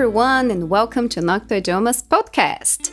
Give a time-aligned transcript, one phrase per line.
[0.00, 1.54] everyone, and welcome to Nocto
[2.08, 2.90] Podcast.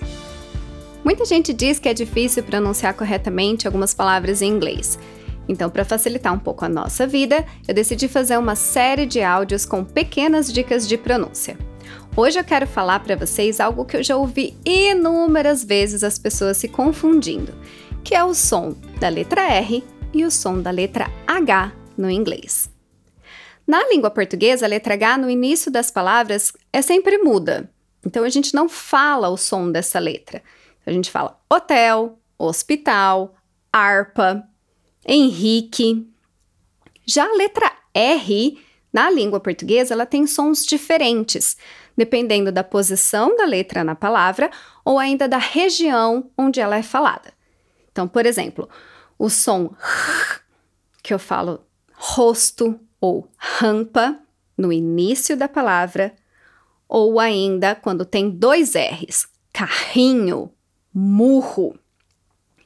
[1.06, 5.00] Muita gente diz que é difícil pronunciar corretamente algumas palavras em inglês.
[5.48, 9.66] Então, para facilitar um pouco a nossa vida, eu decidi fazer uma série de áudios
[9.66, 11.58] com pequenas dicas de pronúncia.
[12.14, 16.58] Hoje eu quero falar para vocês algo que eu já ouvi inúmeras vezes as pessoas
[16.58, 17.54] se confundindo,
[18.04, 19.82] que é o som da letra R
[20.14, 22.70] e o som da letra H no inglês.
[23.68, 27.70] Na língua portuguesa, a letra H no início das palavras é sempre muda.
[28.06, 30.42] Então a gente não fala o som dessa letra.
[30.86, 33.36] A gente fala hotel, hospital,
[33.72, 34.48] harpa,
[35.06, 36.08] Henrique.
[37.06, 38.58] Já a letra R,
[38.92, 41.58] na língua portuguesa, ela tem sons diferentes,
[41.96, 44.50] dependendo da posição da letra na palavra
[44.86, 47.34] ou ainda da região onde ela é falada.
[47.92, 48.70] Então, por exemplo,
[49.20, 50.40] o som R,
[51.04, 54.20] que eu falo rosto, ou rampa
[54.58, 56.16] no início da palavra,
[56.88, 60.52] ou ainda quando tem dois R's, carrinho,
[60.94, 61.78] murro.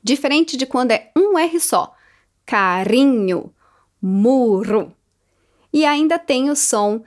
[0.03, 1.95] Diferente de quando é um R só,
[2.45, 3.53] carinho,
[4.01, 4.95] murro.
[5.73, 7.03] E ainda tem o som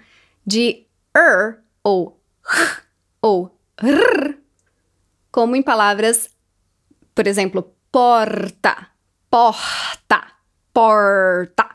[0.46, 2.82] de er ou r
[3.20, 4.38] ou r,
[5.32, 6.30] como em palavras,
[7.14, 8.88] por exemplo, porta,
[9.30, 10.26] porta,
[10.72, 11.73] porta.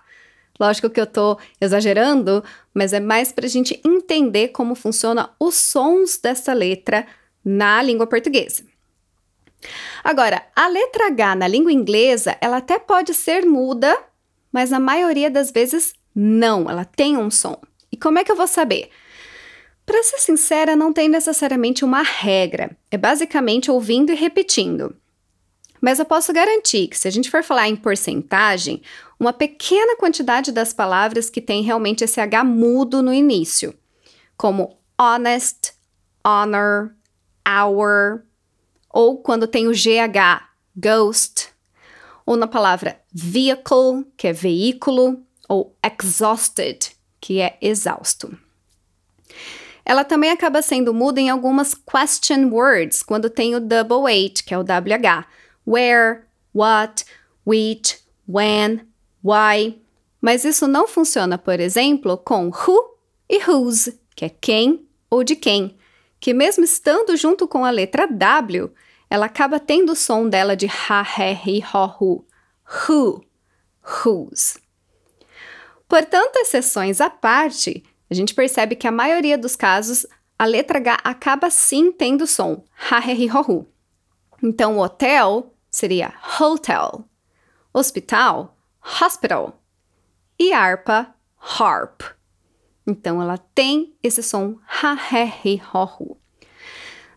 [0.59, 2.43] Lógico que eu tô exagerando,
[2.73, 7.07] mas é mais para a gente entender como funciona os sons dessa letra
[7.43, 8.63] na língua portuguesa.
[10.03, 13.97] Agora, a letra H na língua inglesa, ela até pode ser muda,
[14.51, 17.59] mas na maioria das vezes não, ela tem um som.
[17.91, 18.89] E como é que eu vou saber?
[19.85, 24.95] Para ser sincera, não tem necessariamente uma regra, é basicamente ouvindo e repetindo.
[25.81, 28.81] Mas eu posso garantir que se a gente for falar em porcentagem,
[29.19, 33.73] uma pequena quantidade das palavras que tem realmente esse H mudo no início,
[34.37, 35.73] como honest,
[36.25, 36.93] honor,
[37.47, 38.23] hour,
[38.89, 40.43] ou quando tem o GH,
[40.75, 41.49] ghost,
[42.25, 48.37] ou na palavra vehicle, que é veículo, ou exhausted, que é exausto.
[49.83, 54.53] Ela também acaba sendo muda em algumas question words, quando tem o double H, que
[54.53, 55.25] é o WH,
[55.69, 57.05] where, what,
[57.45, 58.87] which, when,
[59.21, 59.79] why.
[60.19, 62.97] Mas isso não funciona, por exemplo, com who
[63.29, 65.77] e whose, que é quem ou de quem,
[66.19, 68.71] que mesmo estando junto com a letra W,
[69.09, 72.25] ela acaba tendo o som dela de ha, he, hi, ho, hu.
[72.87, 73.23] Who,
[73.83, 74.59] whose.
[75.87, 80.05] Portanto, exceções à parte, a gente percebe que a maioria dos casos
[80.37, 83.67] a letra H acaba sim tendo som ha, he, hi, ho, hu.
[84.43, 87.05] Então, hotel seria hotel,
[87.73, 88.57] hospital,
[89.01, 89.61] hospital
[90.37, 92.01] e harpa, harp.
[92.87, 96.17] Então ela tem esse som ha, he, hi, ho, hu.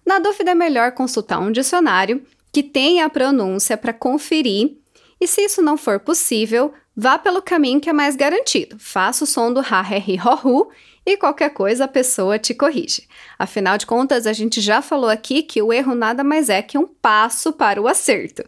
[0.04, 4.81] Na dúvida é melhor consultar um dicionário que tenha a pronúncia para conferir
[5.22, 8.77] e se isso não for possível, vá pelo caminho que é mais garantido.
[8.77, 10.71] Faça o som do ha, he, hi, ho, hu
[11.06, 13.06] e qualquer coisa a pessoa te corrige.
[13.38, 16.77] Afinal de contas, a gente já falou aqui que o erro nada mais é que
[16.77, 18.43] um passo para o acerto.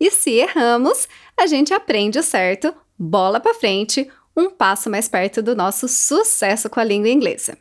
[0.00, 5.40] E se erramos, a gente aprende o certo, bola para frente, um passo mais perto
[5.40, 7.56] do nosso sucesso com a língua inglesa.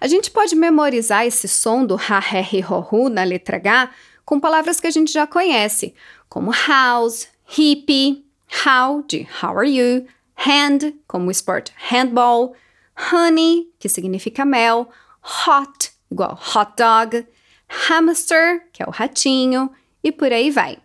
[0.00, 3.90] A gente pode memorizar esse som do ha, he, hi, ho, hu na letra H
[4.24, 5.94] com palavras que a gente já conhece,
[6.26, 8.24] como house, hippie,
[8.64, 10.06] how, de how are you,
[10.36, 12.54] hand, como esporte handball,
[12.96, 14.88] honey, que significa mel,
[15.22, 17.26] hot, igual hot dog,
[17.68, 19.70] hamster, que é o ratinho,
[20.02, 20.78] e por aí vai.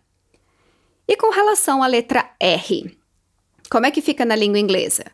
[1.07, 2.97] E com relação à letra R,
[3.69, 5.05] como é que fica na língua inglesa?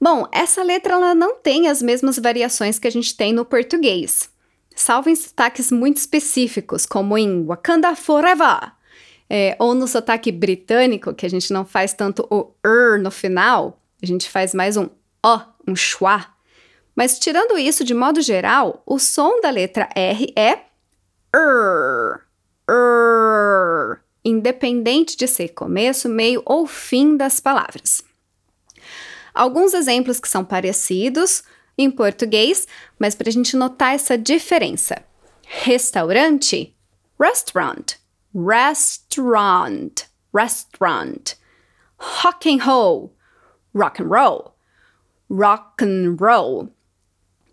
[0.00, 4.30] Bom, essa letra ela não tem as mesmas variações que a gente tem no português,
[4.76, 8.77] salvo em sotaques muito específicos, como em Wakanda Forever,
[9.28, 13.80] é, ou no sotaque britânico, que a gente não faz tanto o er no final,
[14.02, 14.88] a gente faz mais um
[15.24, 16.26] o, um schwa.
[16.94, 20.60] Mas tirando isso, de modo geral, o som da letra R é
[21.34, 22.20] er,
[22.68, 28.02] er independente de ser começo, meio ou fim das palavras.
[29.34, 31.44] Alguns exemplos que são parecidos
[31.76, 32.66] em português,
[32.98, 35.02] mas para a gente notar essa diferença.
[35.46, 36.76] Restaurante,
[37.18, 37.94] restaurant,
[38.34, 41.34] restaurant, restaurant.
[42.24, 43.12] Rock and roll,
[43.72, 44.54] rock and roll,
[45.28, 46.70] rock and roll.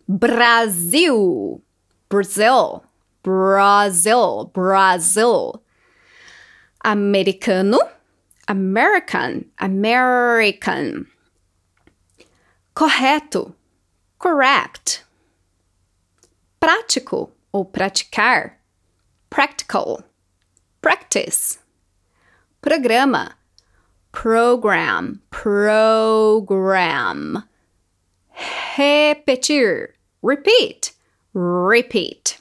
[0.07, 1.61] Brazil,
[2.09, 2.85] Brazil,
[3.23, 5.63] Brazil, Brazil,
[6.83, 7.79] americano,
[8.47, 11.07] American, American.
[12.75, 13.55] Correto,
[14.19, 15.05] correct.
[16.65, 18.59] prático ou praticar,
[19.29, 20.03] practical.
[20.85, 21.57] Practice.
[22.61, 23.33] Programa,
[24.11, 26.23] program, program.
[28.75, 30.93] Repetir, repeat,
[31.33, 32.37] repeat.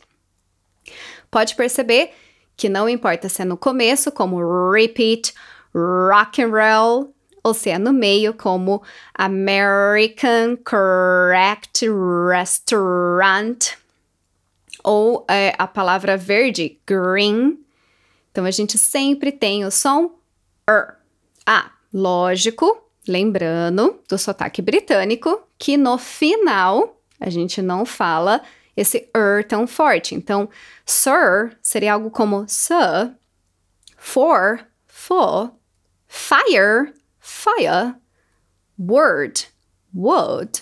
[1.30, 2.12] Pode perceber
[2.54, 5.32] que não importa se é no começo, como repeat,
[5.74, 8.82] rock and roll, ou se é no meio, como
[9.14, 11.86] American Correct
[12.28, 13.72] Restaurant,
[14.84, 17.63] ou é, a palavra verde, green.
[18.34, 20.10] Então a gente sempre tem o som
[20.68, 20.96] er.
[21.46, 28.42] Ah, lógico, lembrando do sotaque britânico, que no final a gente não fala
[28.76, 30.16] esse er tão forte.
[30.16, 30.48] Então,
[30.84, 33.14] sir seria algo como sir,
[33.96, 35.52] for, for,
[36.08, 37.94] fire, fire,
[38.76, 39.46] word,
[39.94, 40.60] would.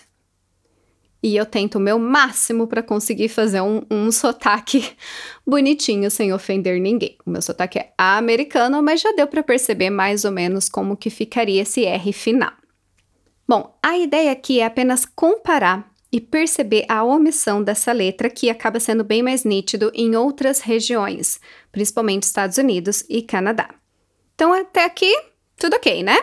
[1.23, 4.85] E eu tento o meu máximo para conseguir fazer um, um sotaque
[5.47, 7.17] bonitinho sem ofender ninguém.
[7.25, 11.11] O meu sotaque é americano, mas já deu para perceber mais ou menos como que
[11.11, 12.53] ficaria esse R final.
[13.47, 18.79] Bom, a ideia aqui é apenas comparar e perceber a omissão dessa letra que acaba
[18.79, 21.41] sendo bem mais nítido em outras regiões,
[21.71, 23.71] principalmente Estados Unidos e Canadá.
[24.35, 25.11] Então, até aqui,
[25.57, 26.19] tudo ok, né?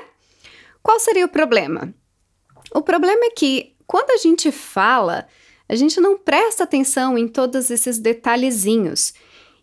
[0.84, 1.94] Qual seria o problema?
[2.74, 5.28] O problema é que quando a gente fala,
[5.68, 9.16] a gente não presta atenção em todos esses detalhezinhos.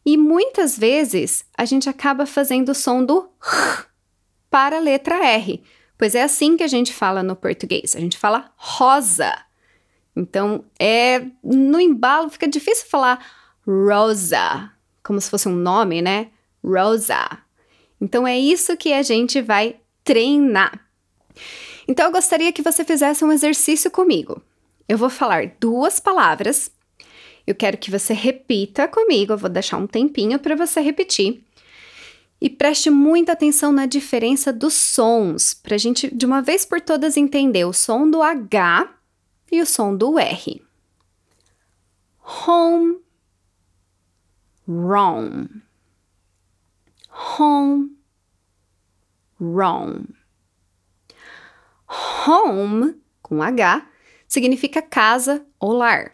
[0.05, 3.85] E muitas vezes a gente acaba fazendo o som do R
[4.51, 5.63] para a letra R,
[5.97, 7.95] pois é assim que a gente fala no português.
[7.95, 9.33] A gente fala rosa.
[10.17, 13.25] Então, é no embalo fica difícil falar
[13.65, 14.73] rosa,
[15.05, 16.31] como se fosse um nome, né?
[16.65, 17.29] Rosa.
[18.01, 20.85] Então é isso que a gente vai treinar.
[21.89, 24.43] Então eu gostaria que você fizesse um exercício comigo.
[24.89, 26.71] Eu vou falar duas palavras.
[27.47, 29.33] Eu quero que você repita comigo.
[29.33, 31.45] Eu vou deixar um tempinho para você repetir.
[32.41, 36.81] E preste muita atenção na diferença dos sons, para a gente de uma vez por
[36.81, 38.93] todas entender o som do H
[39.51, 40.63] e o som do R.
[42.47, 42.99] Home,
[44.69, 45.49] wrong.
[47.39, 47.97] Home,
[49.41, 50.05] wrong.
[52.27, 53.87] Home, com H,
[54.29, 56.13] significa casa ou lar.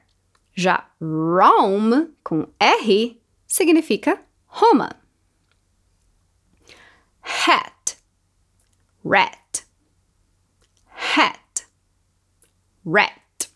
[0.55, 5.01] Já Rome, com R, significa Roma.
[7.23, 7.97] Hat,
[9.05, 9.67] rat.
[10.95, 11.67] Hat,
[12.85, 13.51] rat.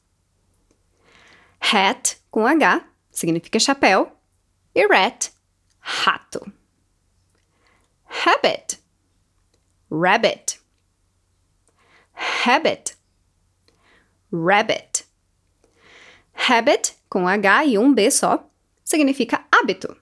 [1.61, 4.13] Hat, com H, significa chapéu.
[4.75, 5.31] E rat,
[5.81, 6.53] rato.
[8.09, 8.81] Habit,
[9.91, 10.56] rabbit
[12.47, 12.97] habit,
[14.31, 15.05] rabbit.
[16.33, 18.49] Habit, com H e um B só,
[18.85, 19.97] significa hábito,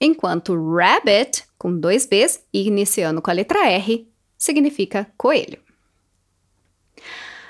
[0.00, 5.60] enquanto rabbit, com dois Bs e iniciando com a letra R, significa coelho.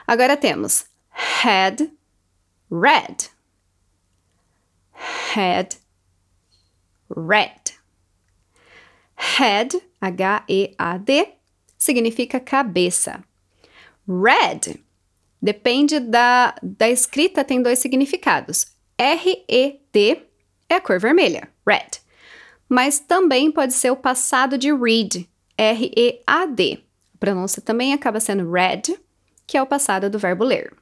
[0.06, 1.92] Agora temos head,
[2.70, 3.16] red.
[5.34, 5.76] Head,
[7.08, 7.60] red.
[9.16, 11.34] Head, H-E-A-D,
[11.78, 13.24] significa cabeça.
[14.08, 14.78] Red
[15.40, 18.66] depende da, da escrita, tem dois significados.
[18.96, 20.22] R-E-D
[20.68, 22.00] é a cor vermelha, red.
[22.68, 26.84] Mas também pode ser o passado de read, R-E-A-D.
[27.14, 28.82] A pronúncia também acaba sendo red,
[29.46, 30.74] que é o passado do verbo ler.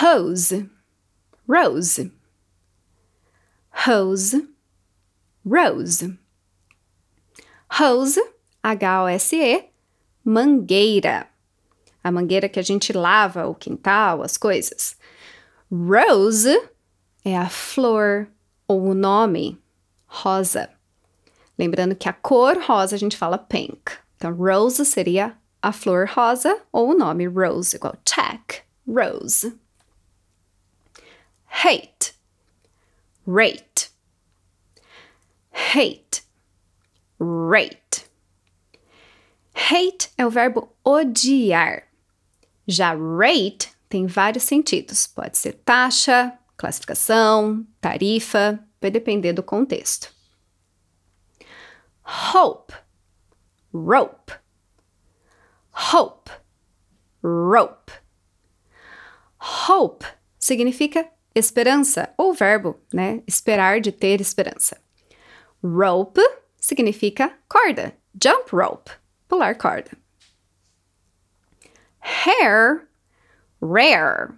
[0.00, 0.70] Hose,
[1.48, 2.12] rose.
[3.86, 4.48] Hose,
[5.44, 6.18] rose.
[7.68, 8.22] Hose,
[8.62, 9.73] H-O-S-E,
[10.24, 11.28] mangueira.
[12.02, 14.96] A mangueira que a gente lava o quintal, as coisas.
[15.70, 16.56] Rose
[17.24, 18.28] é a flor
[18.68, 19.58] ou o nome
[20.06, 20.70] rosa.
[21.58, 23.92] Lembrando que a cor rosa a gente fala pink.
[24.16, 29.58] Então, rose seria a flor rosa ou o nome rose, igual check, rose.
[31.46, 32.14] Hate,
[33.26, 33.90] rate.
[35.52, 36.22] Hate,
[37.20, 37.83] rate.
[39.54, 41.84] Hate é o verbo odiar.
[42.66, 45.06] Já rate tem vários sentidos.
[45.06, 50.12] Pode ser taxa, classificação, tarifa, vai depender do contexto.
[52.04, 52.74] Hope,
[53.72, 54.34] rope.
[55.92, 56.30] Hope,
[57.22, 57.92] rope.
[59.68, 60.04] Hope
[60.38, 63.22] significa esperança, ou verbo, né?
[63.26, 64.80] Esperar de ter esperança.
[65.62, 66.20] Rope
[66.60, 69.03] significa corda, jump rope
[69.34, 69.90] pular corda.
[71.98, 72.86] Hair,
[73.60, 74.34] rare.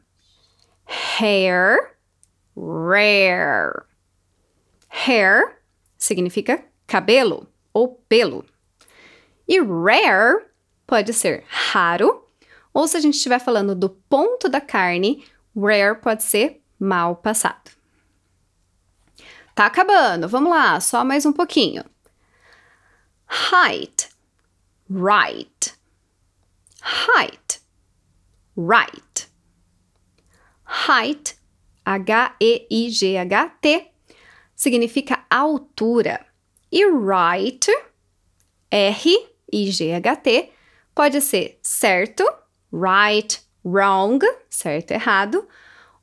[0.86, 1.98] Hair,
[2.56, 3.84] rare.
[4.88, 5.58] Hair
[5.98, 8.46] significa cabelo ou pelo.
[9.46, 10.46] E rare
[10.86, 12.26] pode ser raro,
[12.72, 15.24] ou se a gente estiver falando do ponto da carne,
[15.54, 17.70] rare pode ser mal passado.
[19.54, 21.84] Tá acabando, vamos lá, só mais um pouquinho.
[23.28, 24.08] Height,
[24.88, 25.74] right.
[26.80, 27.58] Height,
[28.54, 29.26] right.
[30.64, 31.34] Height,
[31.86, 33.90] H-E-I-G-H-T,
[34.56, 36.24] significa altura.
[36.70, 37.66] E right,
[38.72, 40.52] R-I-G-H-T,
[40.94, 42.24] pode ser certo,
[42.72, 45.46] right, wrong, certo, errado,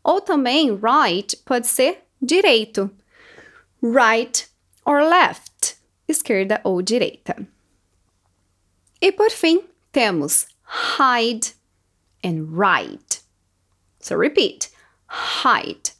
[0.03, 2.89] ou também right pode ser direito,
[3.81, 4.47] right
[4.85, 7.35] or left, esquerda ou direita.
[9.03, 9.59] E por fim,
[9.91, 10.47] temos
[10.97, 11.51] hide
[12.23, 13.19] and right.
[13.99, 14.69] So repeat
[15.43, 15.91] hide,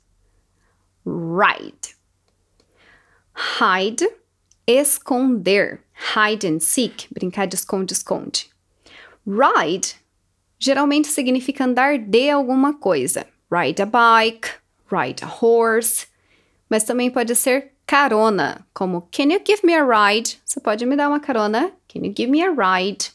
[1.04, 1.94] right.
[3.60, 4.04] Hide,
[4.66, 5.80] esconder.
[6.16, 8.46] Hide and seek, brincar de esconde-esconde.
[9.28, 9.96] Ride
[10.58, 13.28] geralmente significa andar de alguma coisa.
[13.52, 14.50] Ride a bike,
[14.90, 16.08] ride a horse.
[16.70, 20.40] Mas também pode ser carona, como Can you give me a ride?
[20.46, 21.74] Você pode me dar uma carona?
[21.94, 23.12] Can you give me a ride?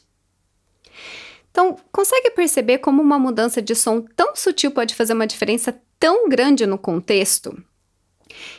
[1.51, 6.29] Então, consegue perceber como uma mudança de som tão sutil pode fazer uma diferença tão
[6.29, 7.61] grande no contexto?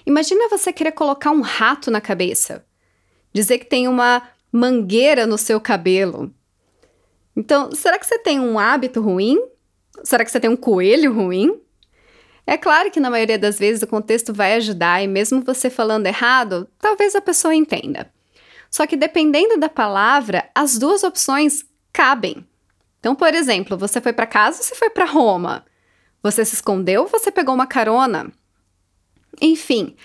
[0.04, 2.66] Imagina você querer colocar um rato na cabeça,
[3.32, 4.22] dizer que tem uma
[4.52, 6.30] mangueira no seu cabelo.
[7.34, 9.40] Então, será que você tem um hábito ruim?
[10.04, 11.58] Será que você tem um coelho ruim?
[12.46, 16.06] É claro que na maioria das vezes o contexto vai ajudar e mesmo você falando
[16.06, 18.12] errado, talvez a pessoa entenda.
[18.70, 22.46] Só que dependendo da palavra, as duas opções cabem.
[23.00, 25.64] Então, por exemplo, você foi para casa ou você foi para Roma?
[26.22, 28.30] Você se escondeu ou você pegou uma carona?
[29.40, 29.96] Enfim,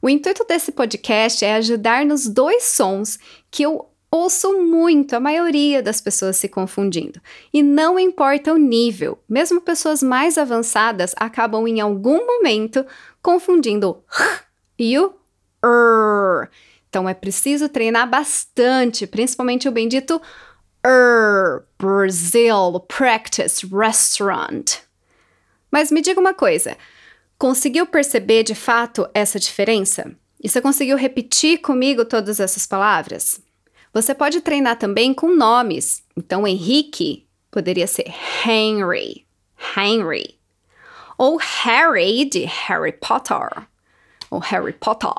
[0.00, 3.18] o intuito desse podcast é ajudar nos dois sons
[3.50, 7.20] que eu ouço muito a maioria das pessoas se confundindo.
[7.52, 12.86] E não importa o nível, mesmo pessoas mais avançadas acabam em algum momento
[13.20, 14.04] confundindo o
[14.78, 15.12] e o
[15.64, 16.48] r.
[16.94, 20.22] Então é preciso treinar bastante, principalmente o bendito
[20.86, 24.76] er, Brazil, practice, restaurant.
[25.72, 26.78] Mas me diga uma coisa:
[27.36, 30.14] conseguiu perceber de fato essa diferença?
[30.40, 33.40] E você conseguiu repetir comigo todas essas palavras?
[33.92, 36.00] Você pode treinar também com nomes.
[36.16, 38.06] Então, Henrique poderia ser
[38.46, 39.26] Henry,
[39.76, 40.38] Henry.
[41.18, 43.66] Ou Harry de Harry Potter,
[44.30, 45.10] ou Harry Potter.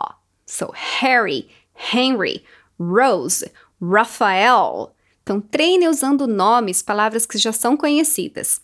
[0.45, 1.49] So, Harry,
[1.93, 2.43] Henry,
[2.79, 3.51] Rose,
[3.81, 8.61] Rafael, então, treine usando nomes, palavras que já são conhecidas.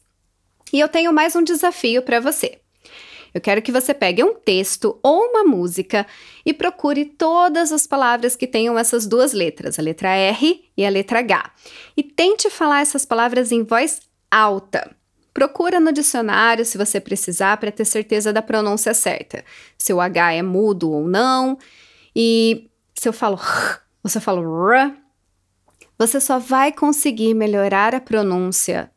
[0.71, 2.59] E eu tenho mais um desafio para você.
[3.33, 6.05] Eu quero que você pegue um texto ou uma música
[6.45, 10.89] e procure todas as palavras que tenham essas duas letras, a letra R e a
[10.89, 11.51] letra H.
[11.97, 14.95] E tente falar essas palavras em voz alta.
[15.33, 19.43] Procura no dicionário se você precisar para ter certeza da pronúncia certa.
[19.79, 21.57] Se o H é mudo ou não.
[22.15, 22.69] E
[23.01, 24.93] se eu falo R, você fala R,
[25.97, 28.91] você só vai conseguir melhorar a pronúncia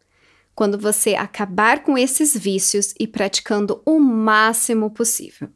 [0.55, 5.49] quando você acabar com esses vícios e praticando o máximo possível.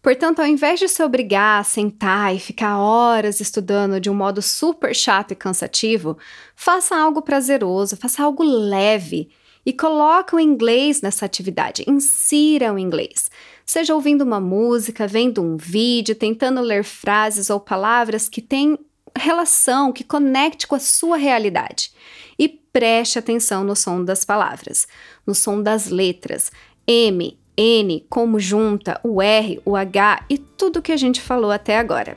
[0.00, 4.40] Portanto, ao invés de se obrigar a sentar e ficar horas estudando de um modo
[4.40, 6.16] super chato e cansativo,
[6.56, 9.28] faça algo prazeroso, faça algo leve
[9.64, 13.30] e coloque o inglês nessa atividade, insira o inglês.
[13.64, 18.78] Seja ouvindo uma música, vendo um vídeo, tentando ler frases ou palavras que têm
[19.16, 21.92] relação que conecte com a sua realidade.
[22.38, 24.88] E preste atenção no som das palavras,
[25.26, 26.50] no som das letras.
[26.86, 31.78] M, N, como junta, o R, o H e tudo que a gente falou até
[31.78, 32.16] agora.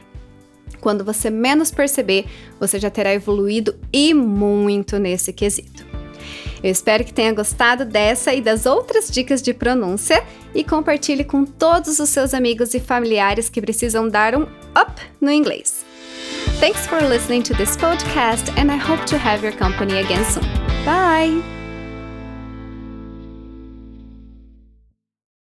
[0.81, 2.25] Quando você menos perceber,
[2.59, 5.94] você já terá evoluído e muito nesse quesito.
[6.63, 11.45] Eu espero que tenha gostado dessa e das outras dicas de pronúncia e compartilhe com
[11.45, 14.43] todos os seus amigos e familiares que precisam dar um
[14.77, 15.85] up no inglês.
[16.59, 20.43] Thanks for listening to this podcast, and I hope to have your company again soon.
[20.85, 21.64] Bye!